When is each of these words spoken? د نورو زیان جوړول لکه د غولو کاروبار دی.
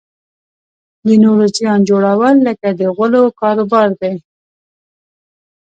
د 1.05 1.07
نورو 1.23 1.45
زیان 1.57 1.79
جوړول 1.89 2.35
لکه 2.47 2.67
د 2.79 2.81
غولو 2.95 3.23
کاروبار 3.39 3.89
دی. 4.01 4.13